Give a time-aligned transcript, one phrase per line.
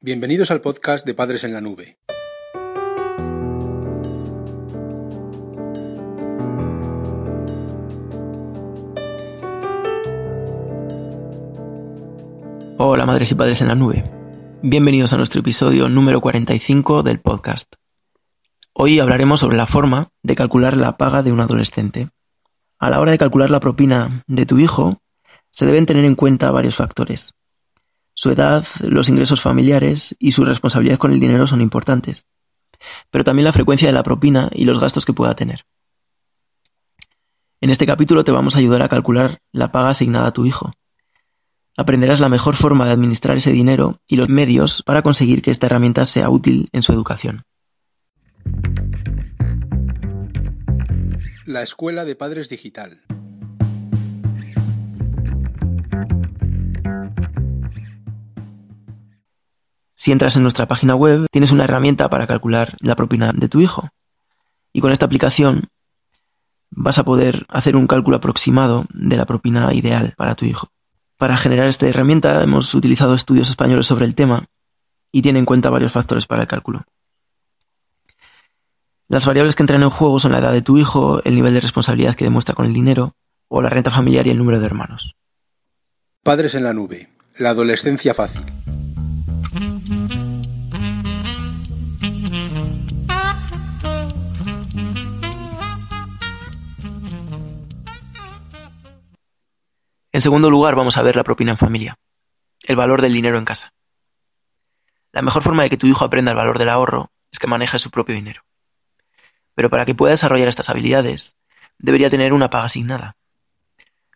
[0.00, 1.98] Bienvenidos al podcast de Padres en la Nube.
[12.78, 14.04] Hola madres y padres en la nube.
[14.62, 17.74] Bienvenidos a nuestro episodio número 45 del podcast.
[18.72, 22.10] Hoy hablaremos sobre la forma de calcular la paga de un adolescente.
[22.78, 25.02] A la hora de calcular la propina de tu hijo,
[25.50, 27.34] se deben tener en cuenta varios factores.
[28.20, 32.26] Su edad, los ingresos familiares y sus responsabilidades con el dinero son importantes,
[33.12, 35.66] pero también la frecuencia de la propina y los gastos que pueda tener.
[37.60, 40.72] En este capítulo te vamos a ayudar a calcular la paga asignada a tu hijo.
[41.76, 45.66] Aprenderás la mejor forma de administrar ese dinero y los medios para conseguir que esta
[45.66, 47.42] herramienta sea útil en su educación.
[51.46, 53.00] La Escuela de Padres Digital.
[60.08, 63.60] Si entras en nuestra página web, tienes una herramienta para calcular la propina de tu
[63.60, 63.90] hijo.
[64.72, 65.68] Y con esta aplicación
[66.70, 70.70] vas a poder hacer un cálculo aproximado de la propina ideal para tu hijo.
[71.18, 74.46] Para generar esta herramienta hemos utilizado estudios españoles sobre el tema
[75.12, 76.86] y tiene en cuenta varios factores para el cálculo.
[79.08, 81.60] Las variables que entran en juego son la edad de tu hijo, el nivel de
[81.60, 83.14] responsabilidad que demuestra con el dinero,
[83.48, 85.16] o la renta familiar y el número de hermanos.
[86.22, 87.10] Padres en la Nube.
[87.36, 88.46] La adolescencia fácil.
[100.28, 101.98] Segundo lugar, vamos a ver la propina en familia,
[102.64, 103.72] el valor del dinero en casa.
[105.10, 107.78] La mejor forma de que tu hijo aprenda el valor del ahorro es que maneje
[107.78, 108.42] su propio dinero.
[109.54, 111.36] Pero para que pueda desarrollar estas habilidades,
[111.78, 113.16] debería tener una paga asignada.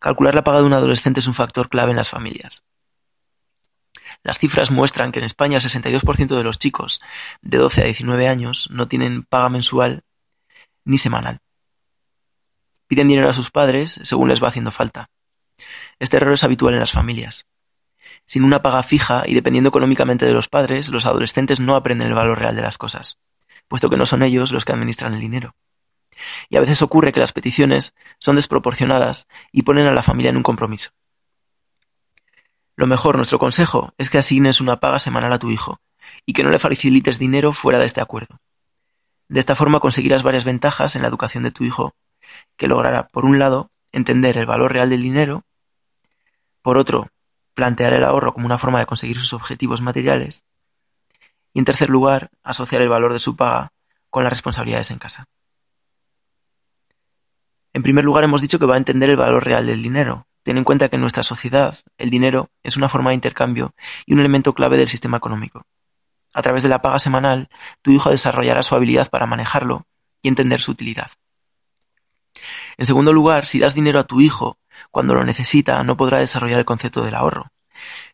[0.00, 2.64] Calcular la paga de un adolescente es un factor clave en las familias.
[4.24, 7.00] Las cifras muestran que en España el 62% de los chicos
[7.40, 10.02] de 12 a 19 años no tienen paga mensual
[10.84, 11.38] ni semanal.
[12.88, 15.08] Piden dinero a sus padres según les va haciendo falta.
[15.98, 17.46] Este error es habitual en las familias.
[18.24, 22.14] Sin una paga fija y dependiendo económicamente de los padres, los adolescentes no aprenden el
[22.14, 23.18] valor real de las cosas,
[23.68, 25.54] puesto que no son ellos los que administran el dinero.
[26.48, 30.36] Y a veces ocurre que las peticiones son desproporcionadas y ponen a la familia en
[30.36, 30.90] un compromiso.
[32.76, 35.80] Lo mejor, nuestro consejo, es que asignes una paga semanal a tu hijo
[36.24, 38.40] y que no le facilites dinero fuera de este acuerdo.
[39.28, 41.94] De esta forma conseguirás varias ventajas en la educación de tu hijo,
[42.56, 45.44] que logrará, por un lado, entender el valor real del dinero,
[46.62, 47.08] por otro,
[47.54, 50.44] plantear el ahorro como una forma de conseguir sus objetivos materiales,
[51.52, 53.72] y en tercer lugar, asociar el valor de su paga
[54.08, 55.26] con las responsabilidades en casa.
[57.72, 60.26] En primer lugar, hemos dicho que va a entender el valor real del dinero.
[60.42, 63.74] Ten en cuenta que en nuestra sociedad el dinero es una forma de intercambio
[64.06, 65.66] y un elemento clave del sistema económico.
[66.32, 67.48] A través de la paga semanal,
[67.82, 69.86] tu hijo desarrollará su habilidad para manejarlo
[70.22, 71.10] y entender su utilidad.
[72.76, 74.58] En segundo lugar, si das dinero a tu hijo
[74.90, 77.52] cuando lo necesita, no podrá desarrollar el concepto del ahorro.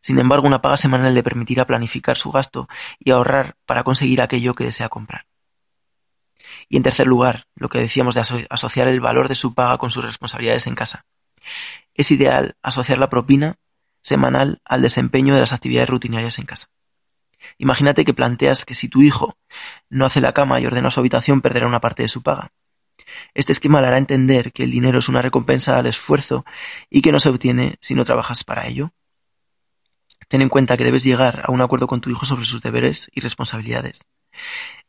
[0.00, 4.54] Sin embargo, una paga semanal le permitirá planificar su gasto y ahorrar para conseguir aquello
[4.54, 5.26] que desea comprar.
[6.68, 9.90] Y en tercer lugar, lo que decíamos de asociar el valor de su paga con
[9.90, 11.06] sus responsabilidades en casa.
[11.94, 13.56] Es ideal asociar la propina
[14.00, 16.68] semanal al desempeño de las actividades rutinarias en casa.
[17.58, 19.36] Imagínate que planteas que si tu hijo
[19.88, 22.52] no hace la cama y ordena su habitación perderá una parte de su paga.
[23.34, 26.44] Este esquema le hará entender que el dinero es una recompensa al esfuerzo
[26.90, 28.92] y que no se obtiene si no trabajas para ello.
[30.28, 33.10] Ten en cuenta que debes llegar a un acuerdo con tu hijo sobre sus deberes
[33.12, 34.06] y responsabilidades.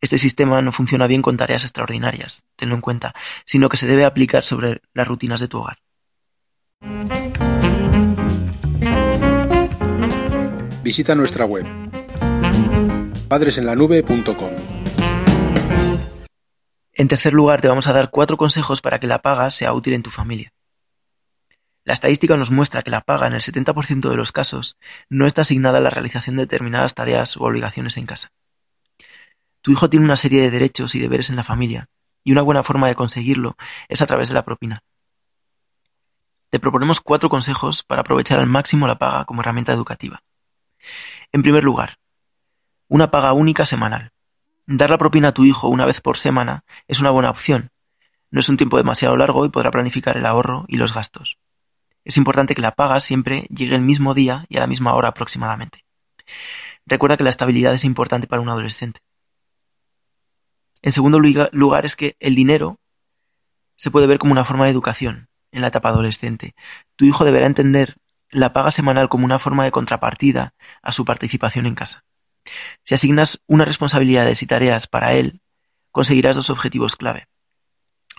[0.00, 3.14] Este sistema no funciona bien con tareas extraordinarias, tenlo en cuenta,
[3.44, 5.78] sino que se debe aplicar sobre las rutinas de tu hogar.
[10.82, 11.66] Visita nuestra web
[13.28, 14.83] padresenlanube.com.
[16.96, 19.94] En tercer lugar, te vamos a dar cuatro consejos para que la paga sea útil
[19.94, 20.52] en tu familia.
[21.84, 24.78] La estadística nos muestra que la paga en el 70% de los casos
[25.10, 28.32] no está asignada a la realización de determinadas tareas o obligaciones en casa.
[29.60, 31.88] Tu hijo tiene una serie de derechos y deberes en la familia,
[32.22, 33.56] y una buena forma de conseguirlo
[33.88, 34.82] es a través de la propina.
[36.48, 40.22] Te proponemos cuatro consejos para aprovechar al máximo la paga como herramienta educativa.
[41.32, 41.96] En primer lugar,
[42.88, 44.12] una paga única semanal.
[44.66, 47.70] Dar la propina a tu hijo una vez por semana es una buena opción.
[48.30, 51.38] No es un tiempo demasiado largo y podrá planificar el ahorro y los gastos.
[52.04, 55.08] Es importante que la paga siempre llegue el mismo día y a la misma hora
[55.08, 55.84] aproximadamente.
[56.86, 59.00] Recuerda que la estabilidad es importante para un adolescente.
[60.82, 62.78] En segundo lugar es que el dinero
[63.76, 66.54] se puede ver como una forma de educación en la etapa adolescente.
[66.96, 67.96] Tu hijo deberá entender
[68.30, 72.04] la paga semanal como una forma de contrapartida a su participación en casa.
[72.82, 75.40] Si asignas unas responsabilidades y tareas para él,
[75.90, 77.28] conseguirás dos objetivos clave.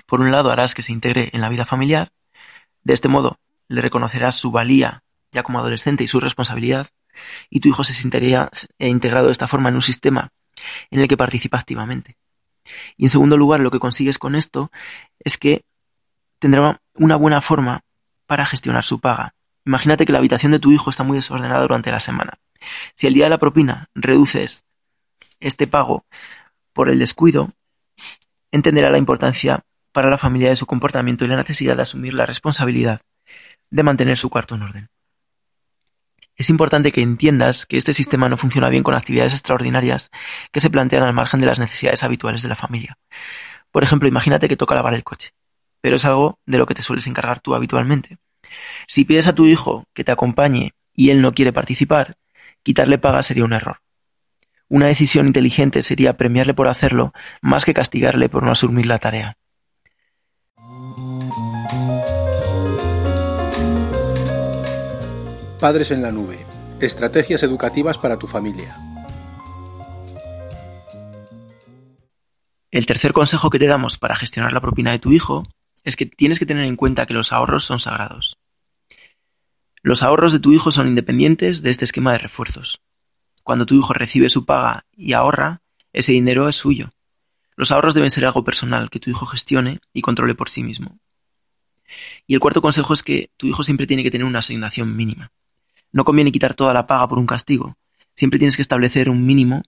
[0.06, 2.12] Por un lado, harás que se integre en la vida familiar.
[2.84, 6.88] De este modo, le reconocerás su valía ya como adolescente y su responsabilidad,
[7.50, 8.50] y tu hijo se sentiría
[8.80, 10.32] integrado de esta forma en un sistema
[10.90, 12.18] en el que participa activamente.
[12.98, 14.72] Y en segundo lugar, lo que consigues con esto
[15.20, 15.64] es que
[16.40, 17.82] tendrá una buena forma
[18.26, 19.36] para gestionar su paga.
[19.66, 22.40] Imagínate que la habitación de tu hijo está muy desordenada durante la semana.
[22.94, 24.64] Si el día de la propina reduces
[25.40, 26.06] este pago
[26.74, 27.50] por el descuido,
[28.52, 32.26] entenderá la importancia para la familia de su comportamiento y la necesidad de asumir la
[32.26, 33.02] responsabilidad
[33.70, 34.90] de mantener su cuarto en orden.
[36.36, 40.12] Es importante que entiendas que este sistema no funciona bien con actividades extraordinarias
[40.52, 42.98] que se plantean al margen de las necesidades habituales de la familia.
[43.72, 45.30] Por ejemplo, imagínate que toca lavar el coche,
[45.80, 48.18] pero es algo de lo que te sueles encargar tú habitualmente.
[48.88, 52.18] Si pides a tu hijo que te acompañe y él no quiere participar,
[52.66, 53.78] quitarle paga sería un error.
[54.68, 59.38] Una decisión inteligente sería premiarle por hacerlo más que castigarle por no asumir la tarea.
[65.60, 66.40] Padres en la nube.
[66.82, 68.76] Estrategias educativas para tu familia.
[72.72, 75.44] El tercer consejo que te damos para gestionar la propina de tu hijo
[75.84, 78.35] es que tienes que tener en cuenta que los ahorros son sagrados.
[79.86, 82.82] Los ahorros de tu hijo son independientes de este esquema de refuerzos.
[83.44, 85.62] Cuando tu hijo recibe su paga y ahorra,
[85.94, 86.90] ese dinero es suyo.
[87.56, 90.98] Los ahorros deben ser algo personal que tu hijo gestione y controle por sí mismo.
[92.26, 95.32] Y el cuarto consejo es que tu hijo siempre tiene que tener una asignación mínima.
[95.92, 97.78] No conviene quitar toda la paga por un castigo.
[98.16, 99.62] Siempre tienes que establecer un mínimo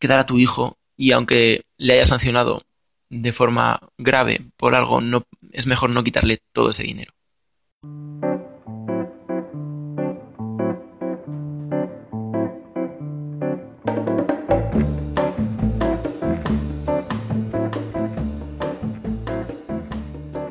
[0.00, 2.64] que dar a tu hijo y aunque le haya sancionado
[3.08, 7.12] de forma grave por algo, no, es mejor no quitarle todo ese dinero.